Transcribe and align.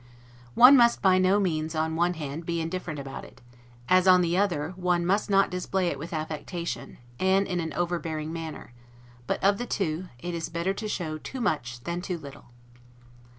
One 0.55 0.75
must 0.75 1.03
by 1.03 1.19
no 1.19 1.39
means, 1.39 1.75
on 1.75 1.95
one 1.95 2.15
hand, 2.15 2.43
be 2.43 2.59
indifferent 2.59 2.97
about 2.99 3.23
it; 3.23 3.39
as, 3.87 4.07
on 4.07 4.21
the 4.21 4.35
other, 4.35 4.71
one 4.75 5.05
must 5.05 5.29
not 5.29 5.51
display 5.51 5.89
it 5.89 5.99
with 5.99 6.11
affectation, 6.11 6.97
and 7.19 7.45
in 7.45 7.59
an 7.59 7.71
overbearing 7.73 8.33
manner, 8.33 8.73
but, 9.27 9.43
of 9.43 9.59
the 9.59 9.67
two, 9.67 10.07
it 10.17 10.33
is 10.33 10.49
better 10.49 10.73
to 10.73 10.87
show 10.87 11.19
too 11.19 11.39
much 11.39 11.81
than 11.81 12.01
too 12.01 12.17
little. 12.17 12.45